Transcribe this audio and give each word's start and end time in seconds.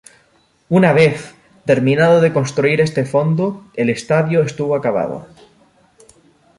Una 0.67 0.93
vez 0.93 1.35
terminado 1.63 2.21
de 2.21 2.33
construir 2.33 2.81
este 2.81 3.05
fondo, 3.05 3.65
el 3.75 3.91
estadio 3.91 4.41
estuvo 4.41 4.73
acabado. 4.75 5.27